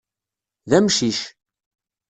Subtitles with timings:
[0.69, 1.19] D amcic.